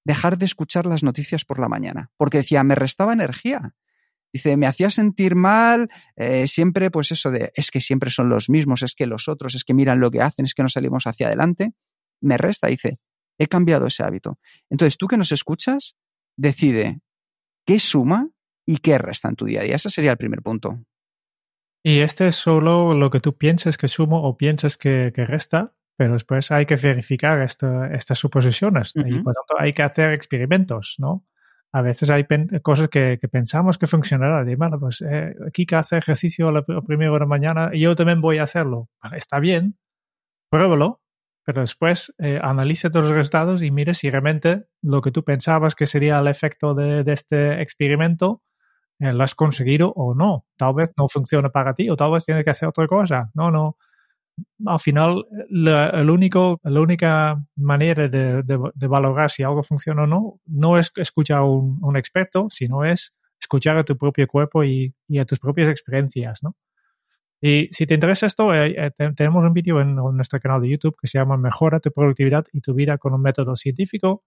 [0.05, 3.75] dejar de escuchar las noticias por la mañana, porque decía, me restaba energía.
[4.33, 8.49] Dice, me hacía sentir mal, eh, siempre, pues eso de, es que siempre son los
[8.49, 11.05] mismos, es que los otros, es que miran lo que hacen, es que no salimos
[11.05, 11.73] hacia adelante.
[12.19, 12.99] Me resta, dice,
[13.37, 14.39] he cambiado ese hábito.
[14.71, 15.95] Entonces, tú que nos escuchas,
[16.35, 17.01] decide
[17.65, 18.29] qué suma
[18.65, 19.75] y qué resta en tu día a día.
[19.75, 20.79] Ese sería el primer punto.
[21.83, 26.13] Y este es solo lo que tú pienses que sumo o pienses que, resta, pero
[26.13, 31.25] después hay que verificar estas suposiciones y por tanto hay que hacer experimentos, ¿no?
[31.73, 32.25] A veces hay
[32.61, 34.47] cosas que, pensamos que funcionarán.
[34.49, 37.95] Y bueno, pues eh, que hace ejercicio a la primera hora de mañana y yo
[37.95, 38.89] también voy a hacerlo.
[39.15, 39.77] está bien,
[40.49, 41.03] pruébalo
[41.43, 42.39] pero después eh,
[42.91, 46.73] todos los resultados y mire si realmente lo que tú pensabas que sería el efecto
[46.73, 48.41] de, este experimento
[48.99, 50.45] eh, lo has conseguido o no.
[50.55, 53.31] Tal vez no funciona para ti o tal vez tienes que hacer otra cosa.
[53.33, 53.77] No, no.
[54.65, 60.07] Al final, la, el único, la única manera de, de, valorar si algo funciona o
[60.07, 64.63] no no es escuchar a un, un experto, sino es escuchar a tu propio cuerpo
[64.63, 66.55] y, y a tus propias experiencias, ¿no?
[67.45, 70.95] Y si te interesa esto, eh, eh, tenemos un vídeo en, nuestro canal de YouTube
[70.97, 74.23] que se llama Mejora tu productividad y tu vida con un método científico.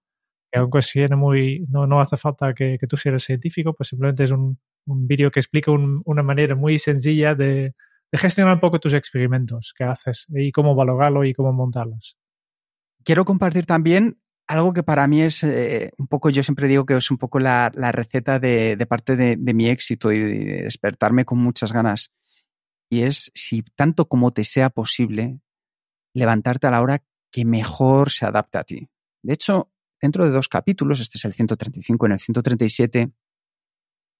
[0.52, 0.80] Que aunque
[1.16, 5.30] muy, no, no hace falta que, tú seas científico, pues simplemente es un, un vídeo
[5.30, 7.74] que explica una manera muy sencilla de,
[8.12, 12.16] gestionar un poco tus experimentos que haces y cómo valorarlo y cómo montarlos.
[13.04, 16.96] Quiero compartir también algo que para mí es eh, un poco, yo siempre digo que
[16.96, 21.38] es un poco la, receta de, parte de, de, mi éxito y de despertarme con
[21.38, 22.12] muchas ganas
[22.88, 25.40] y es si tanto como te sea posible
[26.14, 28.88] levantarte a la hora que mejor se adapta a ti.
[29.22, 33.12] De hecho, dentro de dos capítulos, este es el 135 en el 137,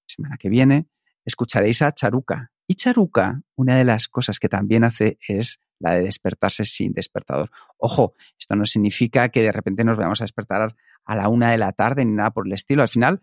[0.05, 0.87] semana que viene,
[1.25, 2.51] escucharéis a Charuca.
[2.67, 7.49] Y Charuca, una de las cosas que también hace es la de despertarse sin despertador.
[7.77, 10.75] Ojo, esto no significa que de repente nos vayamos a despertar
[11.05, 12.81] a la una de la tarde ni nada por el estilo.
[12.81, 13.21] Al final,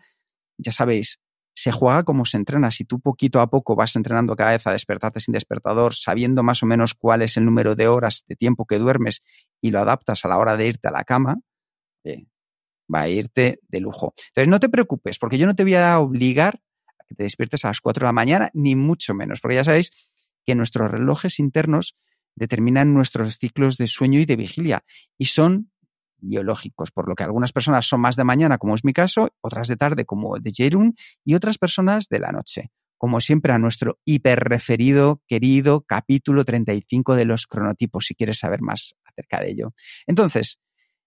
[0.57, 1.19] ya sabéis,
[1.53, 2.71] se juega como se entrena.
[2.71, 6.63] Si tú poquito a poco vas entrenando cada vez a despertarte sin despertador, sabiendo más
[6.63, 9.21] o menos cuál es el número de horas de tiempo que duermes
[9.61, 11.37] y lo adaptas a la hora de irte a la cama,
[12.93, 14.13] va a irte de lujo.
[14.29, 16.61] Entonces, no te preocupes, porque yo no te voy a obligar
[17.07, 19.91] que te despiertes a las 4 de la mañana, ni mucho menos, porque ya sabéis
[20.45, 21.95] que nuestros relojes internos
[22.35, 24.83] determinan nuestros ciclos de sueño y de vigilia
[25.17, 25.71] y son
[26.17, 29.67] biológicos, por lo que algunas personas son más de mañana, como es mi caso, otras
[29.67, 32.71] de tarde, como de Jerun, y otras personas de la noche.
[32.97, 38.95] Como siempre, a nuestro hiperreferido, querido capítulo 35 de los cronotipos, si quieres saber más
[39.03, 39.73] acerca de ello.
[40.07, 40.59] Entonces,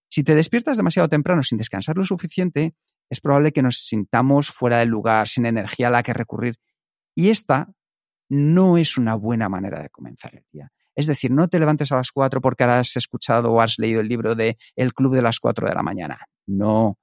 [0.08, 2.74] si te despiertas demasiado temprano sin descansar lo suficiente,
[3.11, 6.57] es probable que nos sintamos fuera del lugar, sin energía a la que recurrir.
[7.14, 7.73] Y esta
[8.29, 10.71] no es una buena manera de comenzar el día.
[10.94, 14.09] Es decir, no te levantes a las 4 porque has escuchado o has leído el
[14.09, 16.18] libro de El Club de las 4 de la mañana.
[16.47, 16.99] No.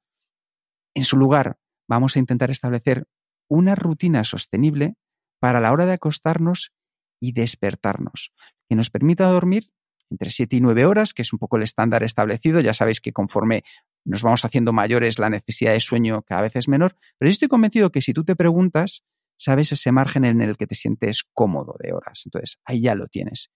[0.93, 3.05] En su lugar, vamos a intentar establecer
[3.47, 4.95] una rutina sostenible
[5.39, 6.73] para la hora de acostarnos
[7.21, 8.33] y despertarnos,
[8.67, 9.69] que nos permita dormir
[10.09, 12.59] entre 7 y 9 horas, que es un poco el estándar establecido.
[12.59, 13.63] Ya sabéis que conforme
[14.05, 17.47] nos vamos haciendo mayores, la necesidad de sueño cada vez es menor, pero yo estoy
[17.47, 19.03] convencido que si tú te preguntas,
[19.35, 22.21] sabes ese margen en el que te sientes cómodo de horas.
[22.25, 23.51] Entonces, ahí ya lo tienes.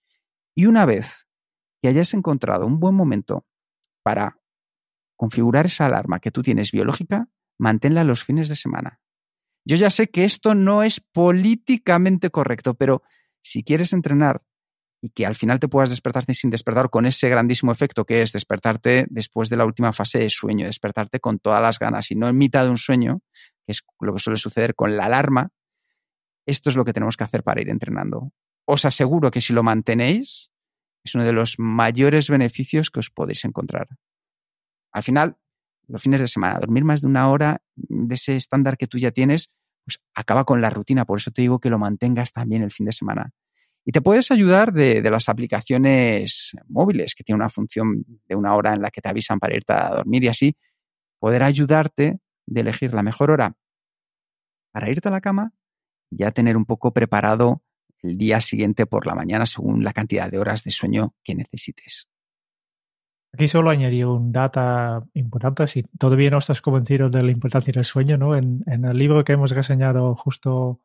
[0.56, 1.28] Y una vez
[1.82, 3.46] que hayas encontrado un buen momento
[4.04, 4.40] para
[5.16, 9.00] configurar esa alarma que tú tienes biológica, manténla los fines de semana.
[9.66, 13.04] Yo ya sé que esto no es políticamente correcto, pero
[13.42, 14.42] si quieres entrenar
[15.02, 18.32] y que al final te puedas despertarte sin despertar con ese grandísimo efecto que es
[18.32, 22.28] despertarte después de la última fase de sueño, despertarte con todas las ganas y no
[22.28, 23.22] en mitad de un sueño,
[23.66, 25.50] que es lo que suele suceder con la alarma,
[26.46, 28.32] esto es lo que tenemos que hacer para ir entrenando
[28.72, 30.52] os aseguro que si lo mantenéis,
[31.04, 33.88] es uno de los mayores beneficios que os podéis encontrar.
[34.92, 35.38] Al final,
[35.88, 39.10] los fines de semana, dormir más de una hora de ese estándar que tú ya
[39.10, 39.50] tienes,
[39.84, 41.06] pues acaba con la rutina.
[41.06, 43.32] Por eso te digo que lo mantengas también el fin de semana.
[43.90, 48.76] Y te puedes ayudar de, las aplicaciones móviles, que tienen una función de una hora
[48.76, 50.56] en la que te avisan para irte a dormir y así
[51.18, 53.56] poder ayudarte de elegir la mejor hora
[54.72, 55.54] para irte a la cama
[56.12, 57.64] y ya tener un poco preparado
[58.04, 62.08] el día siguiente por la mañana según la cantidad de horas de sueño que necesites.
[63.34, 67.86] Aquí solo añadiría un data importante, si todavía no estás convencido de la importancia del
[67.86, 68.36] sueño, ¿no?
[68.36, 70.80] En, el libro que hemos reseñado justo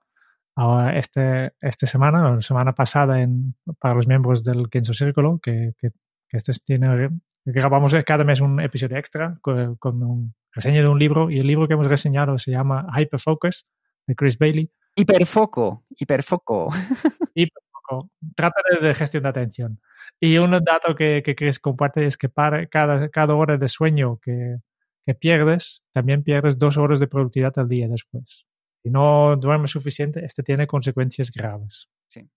[0.92, 5.72] este, esta semana, o la semana pasada en, para los miembros del Quinto Círculo, que,
[5.78, 5.90] que,
[6.30, 7.10] este tiene,
[7.44, 11.46] grabamos cada mes un episodio extra con, con un reseña de un libro, y el
[11.46, 13.66] libro que hemos reseñado se llama Hyperfocus,
[14.06, 16.68] de Chris Bailey, Hiperfoco, hiperfoco.
[17.34, 18.10] Hiperfoco.
[18.36, 19.80] Trata de, gestión de atención.
[20.20, 24.20] Y un dato que, que Chris comparte es que para cada, cada hora de sueño
[24.22, 24.58] que,
[25.04, 28.46] que pierdes, también pierdes dos horas de productividad al día después.
[28.84, 31.88] Si no duermes suficiente, este tiene consecuencias graves.
[32.06, 32.28] Sí.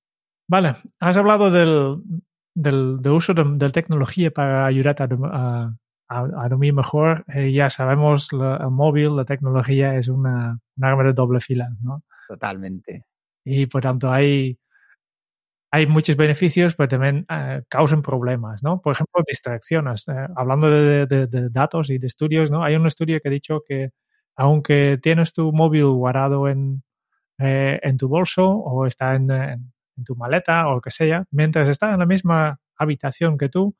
[0.48, 2.02] Vale, has hablado del,
[2.56, 5.74] del, uso de, la tecnología para ayudarte a,
[6.08, 7.26] a, dormir mejor.
[7.28, 12.04] Eh, ya sabemos, el móvil, la tecnología es una, una arma de doble fila, ¿no?
[12.30, 13.04] Totalmente.
[13.44, 14.58] Y por tanto hay,
[15.70, 18.82] hay muchos beneficios, pero también eh, causan problemas, ¿no?
[18.82, 20.08] Por ejemplo, distracciones.
[20.08, 22.64] Eh, hablando de, datos y de estudios, ¿no?
[22.64, 23.90] Hay un estudio que ha dicho que
[24.38, 26.84] aunque tienes tu móvil guardado en,
[27.40, 29.74] eh, en tu bolso o está en, en,
[30.06, 33.76] tu maleta o lo que sea, mientras está en la misma habitación que tú,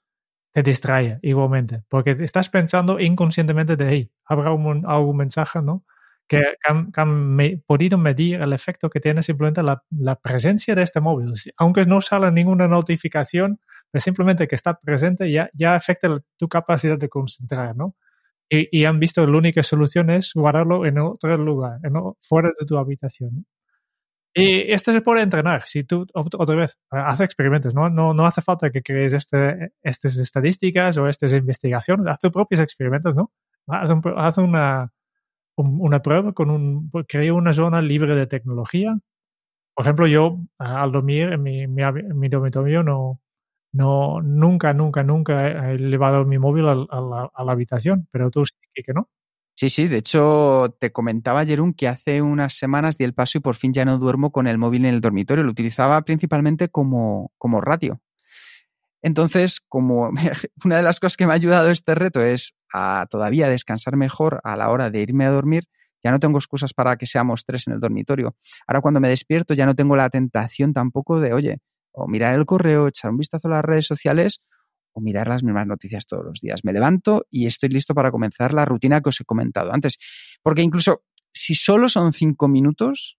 [0.52, 5.86] te distrae igualmente, porque estás pensando inconscientemente de ahí, habrá un, algún mensaje, ¿no?
[6.28, 11.00] Que han, han podido medir el efecto que tiene simplemente la, la, presencia de este
[11.00, 11.34] móvil.
[11.58, 13.60] Aunque no sale ninguna notificación,
[13.94, 17.96] simplemente que está presente ya, ya afecta tu capacidad de concentrar, ¿no?
[18.50, 22.50] Y, y, han visto que la única solución es guardarlo en otro lugar, en, fuera
[22.58, 23.46] de tu habitación.
[24.40, 25.64] Y esto se puede entrenar.
[25.66, 27.90] Si tú, otra vez, hace experimentos, ¿no?
[27.90, 32.06] No, no hace falta que crees este, estas estadísticas o estas investigaciones.
[32.08, 33.32] Haz tus propios experimentos, ¿no?
[33.68, 34.92] Haz, haz una,
[35.56, 36.92] una prueba con un.
[37.08, 38.96] Crea una zona libre de tecnología.
[39.76, 41.82] Por ejemplo, yo al dormir en mi, mi,
[42.14, 43.20] mi dormitorio no,
[43.78, 48.94] no, nunca, nunca, nunca he llevado mi móvil a, la, habitación, pero tú sí que
[48.94, 49.10] no.
[49.54, 53.42] Sí, sí, de hecho te comentaba Jerún que hace unas semanas di el paso y
[53.42, 57.32] por fin ya no duermo con el móvil en el dormitorio, lo utilizaba principalmente como,
[57.38, 58.02] como radio.
[59.04, 60.10] Entonces, como
[60.66, 64.42] una de las cosas que me ha ayudado este reto es a todavía descansar mejor
[64.44, 65.66] a la hora de irme a dormir,
[66.04, 68.36] ya no tengo excusas para que seamos tres en el dormitorio.
[68.68, 71.60] Ahora cuando me despierto ya no tengo la tentación tampoco de, oye,
[71.98, 74.42] o mirar el correo, echar un vistazo a las redes sociales
[74.94, 76.64] o mirar las mismas noticias todos los días.
[76.64, 79.98] Me levanto y estoy listo para comenzar la rutina que os he comentado antes.
[80.44, 83.18] Porque incluso si solo son cinco minutos,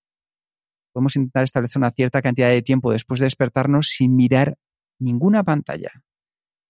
[0.92, 4.56] podemos intentar establecer una cierta cantidad de tiempo después de despertarnos sin mirar
[5.00, 5.90] ninguna pantalla.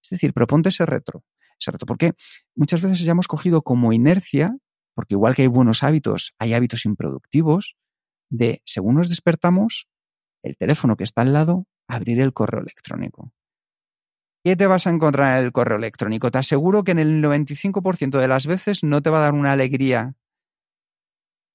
[0.02, 1.24] Es decir, proponte ese reto.
[1.60, 2.12] Ese reto, porque
[2.54, 4.56] muchas veces ya hemos cogido como inercia,
[4.94, 7.76] porque igual que hay buenos hábitos, hay hábitos improductivos,
[8.30, 9.88] de según nos despertamos,
[10.42, 13.32] el teléfono que está al lado, abrir el correo electrónico.
[14.44, 16.30] ¿Qué te vas a encontrar en el correo electrónico?
[16.30, 19.52] Te aseguro que en el 95% de las veces no te va a dar una
[19.52, 20.14] alegría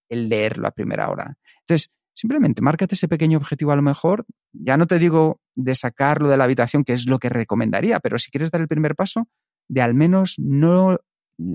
[0.10, 1.38] el leerlo a primera hora.
[1.62, 4.26] Entonces, simplemente márcate ese pequeño objetivo a lo mejor.
[4.52, 8.20] Ya no te digo de sacarlo de la habitación, que es lo que recomendaría, pero
[8.20, 9.28] si quieres dar el primer paso,
[9.68, 10.98] de al menos no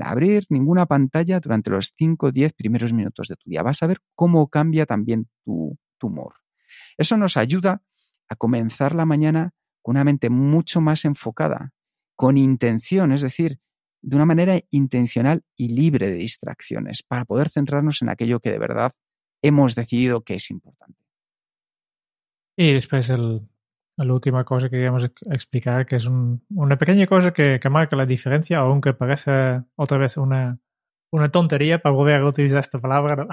[0.00, 3.62] abrir ninguna pantalla durante los 5 o 10 primeros minutos de tu día.
[3.62, 6.34] Vas a ver cómo cambia también tu, tu humor.
[6.96, 7.82] Eso nos ayuda
[8.28, 9.52] a comenzar la mañana
[9.88, 11.72] una mente mucho más enfocada,
[12.14, 13.58] con intención, es decir,
[14.02, 18.58] de una manera intencional y libre de distracciones, para poder centrarnos en aquello que de
[18.58, 18.92] verdad
[19.42, 21.00] hemos decidido que es importante.
[22.56, 27.58] Y después la última cosa que queríamos explicar, que es un, una pequeña cosa que,
[27.60, 30.58] que, marca la diferencia, aunque parece otra vez una,
[31.10, 33.16] una tontería para volver a utilizar esta palabra.
[33.16, 33.28] ¿no?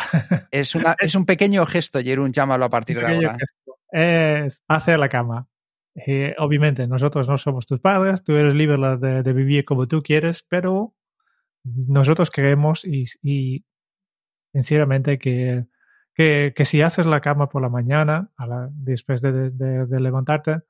[0.51, 3.37] Es, una, es un pequeño gesto, Jerún, llámalo a partir de ahora.
[3.39, 3.64] Gesto.
[3.91, 5.47] Es hacer la cama.
[6.37, 10.93] Obviamente, nosotros no somos tus padres, tú eres libre de, vivir como tú quieres, pero
[11.63, 13.05] nosotros creemos y,
[14.53, 15.65] sinceramente que,
[16.13, 18.29] que, si haces la cama por la mañana,
[18.71, 19.51] después de,
[19.99, 20.61] levantarte,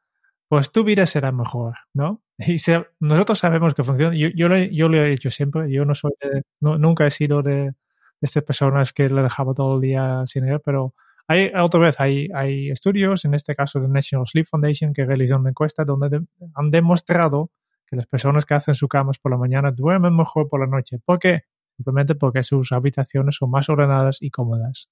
[0.48, 2.22] pues tu vida será mejor, ¿no?
[2.38, 2.58] Y
[3.00, 4.16] nosotros sabemos que funciona.
[4.16, 5.72] Yo, yo, lo, he hecho siempre.
[5.72, 6.12] Yo no soy
[6.60, 7.74] nunca he sido de,
[8.22, 10.94] estas personas que le dejaba todo el día sin ir, pero
[11.28, 15.42] hay, otra vez, hay, hay estudios, en este caso de National Sleep Foundation, que realizan
[15.42, 17.52] una encuesta donde de, han demostrado
[17.88, 21.00] que las personas que hacen sus camas por la mañana duermen mejor por la noche.
[21.04, 21.44] ¿Por qué?
[21.76, 24.90] Simplemente porque sus habitaciones son más ordenadas y cómodas.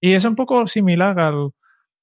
[0.00, 1.50] Y es un poco similar al,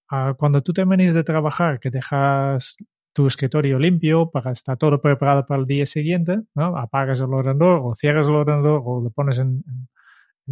[0.09, 2.77] a cuando tú terminas de trabajar, que dejas
[3.13, 6.77] tu escritorio limpio para estar todo preparado para el día siguiente, ¿no?
[6.77, 9.89] apagas el ordenador o cierras el ordenador o lo pones en, en,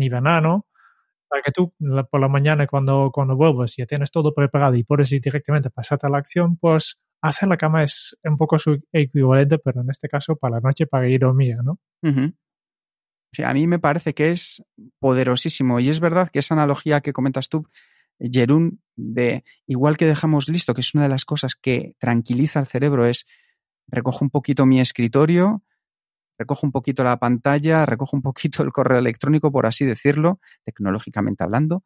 [0.04, 0.66] en banano
[1.30, 1.74] para que tú
[2.10, 6.08] por la mañana cuando, cuando vuelvas ya tienes todo preparado y puedes ir directamente pasarte
[6.08, 10.10] a la acción, pues hacer la cama es un poco su equivalente, pero en este
[10.10, 11.80] caso para la noche para ir a dormir, ¿no?
[13.32, 14.64] Sí, a mí me parece que es
[15.00, 17.68] poderosísimo y es verdad que esa analogía que comentas tú,
[18.20, 22.68] Jerún, de igual que dejamos listo, que es una de las cosas que tranquiliza al
[22.68, 23.28] cerebro, es
[23.88, 25.64] recojo un poquito mi escritorio,
[26.40, 31.44] recojo un poquito la pantalla, recojo un poquito el correo electrónico, por así decirlo, tecnológicamente
[31.44, 31.84] hablando,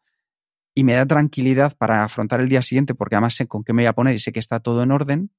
[0.75, 3.83] y me da tranquilidad para afrontar el día siguiente, porque además sé con qué me
[3.83, 5.31] voy a poner y sé que está todo en orden.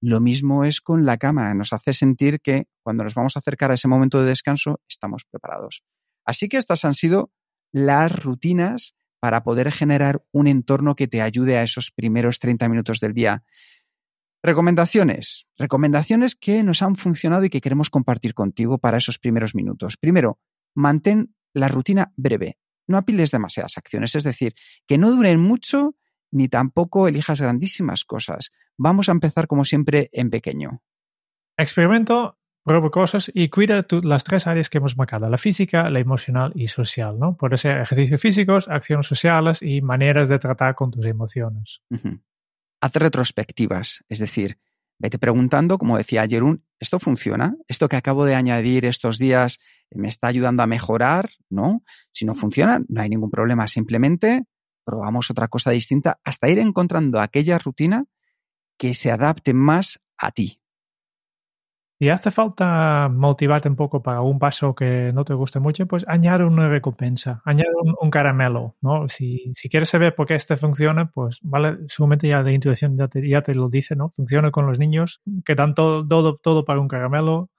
[0.00, 3.70] Lo mismo es con la cama, nos hace sentir que cuando nos vamos a acercar
[3.70, 5.82] a ese momento de descanso estamos preparados.
[6.24, 7.32] Así que estas han sido
[7.72, 13.00] las rutinas para poder generar un entorno que te ayude a esos primeros 30 minutos
[13.00, 13.42] del día.
[14.46, 15.48] Recomendaciones.
[15.58, 19.96] Recomendaciones que nos han funcionado y que queremos compartir contigo para esos primeros minutos.
[19.96, 20.38] Primero,
[20.72, 22.56] mantén la rutina breve.
[22.86, 24.54] No apiles demasiadas acciones, es decir,
[24.86, 25.96] que no duren mucho
[26.30, 28.52] ni tampoco elijas grandísimas cosas.
[28.78, 30.80] Vamos a empezar como siempre en pequeño.
[31.56, 36.52] Experimento, prueba cosas y cuida las tres áreas que hemos marcado, la física, la emocional
[36.54, 37.36] y social, ¿no?
[37.36, 41.82] Puede ser ejercicios físicos, acciones sociales y maneras de tratar con tus emociones.
[41.90, 42.20] Uh -huh
[42.80, 44.58] haz retrospectivas, es decir,
[44.98, 47.54] Vete preguntando, como decía Jerún, ¿esto funciona?
[47.68, 49.58] ¿Esto que acabo de añadir estos días
[49.90, 51.30] me está ayudando a mejorar?
[51.50, 51.82] ¿No?
[52.12, 53.68] Si no funciona, no hay ningún problema.
[53.68, 54.44] Simplemente
[54.84, 58.04] probamos otra cosa distinta hasta ir encontrando aquella rutina
[58.78, 60.62] que se adapte más a ti.
[61.98, 66.04] Si hace falta motivarte un poco para un paso que no te guste mucho, pues
[66.06, 69.08] añade una recompensa, añade un, caramelo, ¿no?
[69.08, 73.08] Si, si, quieres saber por qué este funciona, pues vale, seguramente ya de intuición ya
[73.08, 74.10] te, lo dice, ¿no?
[74.10, 77.50] Funciona con los niños que dan todo, todo, todo para un caramelo,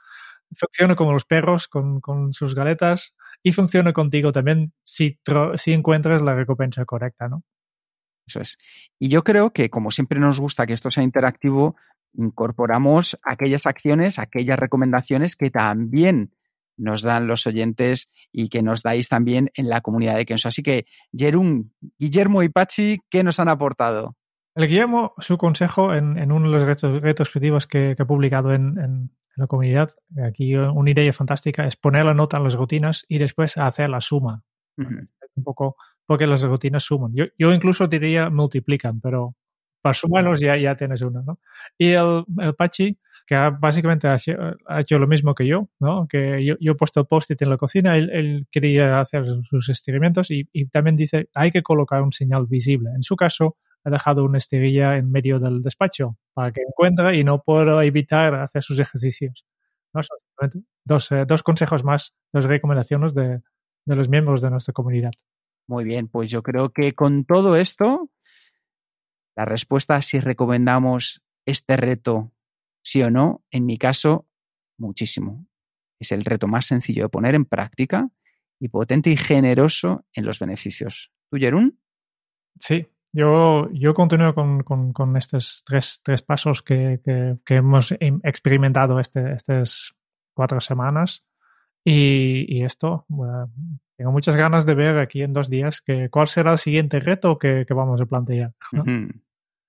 [0.55, 5.19] funciona como los perros con, con sus galetas y funciona contigo también si,
[5.55, 7.43] si encuentras la recompensa correcta, ¿no?
[8.27, 8.57] Eso es.
[8.99, 11.75] Y yo creo que como siempre nos gusta que esto sea interactivo,
[12.18, 16.34] incorporamos aquellas acciones, aquellas recomendaciones que también
[16.76, 20.47] nos dan los oyentes y que nos dais también en la comunidad de Kenso.
[20.47, 24.15] Así que, Jerún, Guillermo y Pachi, ¿qué nos han aportado?
[24.55, 29.11] El Guillermo, su consejo en, uno de los retos, retrospectivos que, que, he publicado en,
[29.36, 29.89] la comunidad,
[30.26, 34.01] aquí una idea fantástica es poner la nota en las rutinas y después hacer la
[34.01, 34.43] suma.
[34.78, 35.76] Un poco
[36.07, 37.11] porque las rutinas suman.
[37.13, 39.36] Yo, yo incluso diría multiplican, pero
[39.88, 41.39] para sumarlos ya, ya tienes uno, ¿no?
[41.77, 44.17] Y el, el Pachi, que básicamente ha
[44.81, 46.09] hecho, lo mismo que yo, ¿no?
[46.09, 50.29] Que yo, yo he puesto el post-it en la cocina, él, quería hacer sus estiramientos
[50.29, 52.89] y, y, también dice, hay que colocar un señal visible.
[52.93, 57.23] En su caso, ha dejado una esterilla en medio del despacho para que encuentre y
[57.23, 59.45] no pueda evitar hacer sus ejercicios.
[59.93, 60.01] ¿no?
[60.83, 63.39] Dos, eh, dos consejos más, dos recomendaciones de,
[63.85, 65.11] de los miembros de nuestra comunidad.
[65.65, 68.09] Muy bien, pues yo creo que con todo esto
[69.38, 72.33] la respuesta si recomendamos este reto,
[72.83, 74.27] sí o no, en mi caso,
[74.79, 75.47] muchísimo.
[75.99, 78.09] Es el reto más sencillo de poner en práctica
[78.59, 81.11] y potente y generoso en los beneficios.
[81.29, 81.79] ¿Tú, Jerún?
[82.59, 86.99] Sí, yo, yo continúo con, estos tres, tres pasos que,
[87.47, 87.91] hemos
[88.23, 89.95] experimentado este, estas
[90.33, 91.27] cuatro semanas.
[91.85, 93.05] Y, esto,
[93.95, 97.38] tengo muchas ganas de ver aquí en dos días que, cuál será el siguiente reto
[97.38, 98.53] que, vamos a plantear.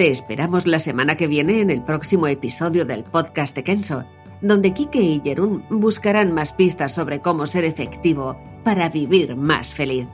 [0.00, 4.06] Te esperamos la semana que viene en el próximo episodio del podcast de Kenso,
[4.40, 8.34] donde Kike y Jerún buscarán más pistas sobre cómo ser efectivo
[8.64, 10.08] para vivir más feliz.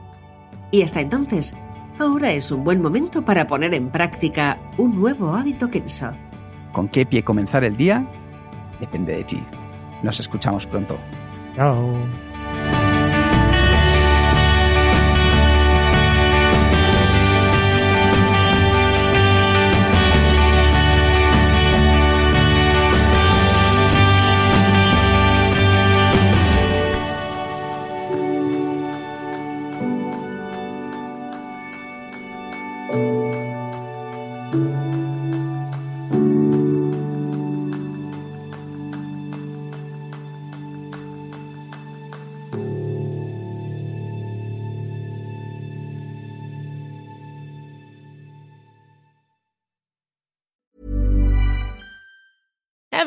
[0.71, 1.53] Y hasta entonces,
[1.99, 6.11] ahora es un buen momento para poner en práctica un nuevo hábito Kenso.
[6.73, 8.05] ¿Con qué pie comenzar el día?
[8.81, 9.41] Depende de ti.
[10.03, 10.97] Nos escuchamos pronto.
[11.55, 12.26] Chao.